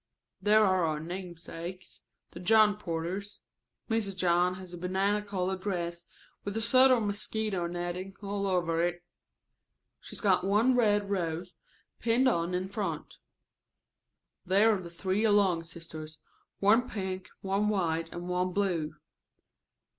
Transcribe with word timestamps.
"There 0.41 0.65
are 0.65 0.83
our 0.85 0.99
namesakes, 0.99 2.01
the 2.31 2.39
John 2.39 2.75
Porters. 2.77 3.41
Mrs. 3.87 4.17
John 4.17 4.55
has 4.55 4.73
a 4.73 4.77
banana 4.79 5.21
colored 5.21 5.61
dress 5.61 6.05
with 6.43 6.57
a 6.57 6.61
sort 6.63 6.89
of 6.89 7.03
mosquito 7.03 7.67
netting 7.67 8.15
all 8.23 8.47
over 8.47 8.81
it. 8.83 9.03
She's 9.99 10.19
got 10.19 10.43
one 10.43 10.75
red 10.75 11.11
rose 11.11 11.53
pinned 11.99 12.27
on 12.27 12.55
in 12.55 12.67
front." 12.67 13.17
"There 14.43 14.73
are 14.75 14.81
the 14.81 14.89
three 14.89 15.27
Long 15.27 15.63
sisters, 15.63 16.17
one 16.59 16.89
pink, 16.89 17.29
one 17.41 17.69
white, 17.69 18.09
and 18.11 18.27
one 18.27 18.53
blue. 18.53 18.95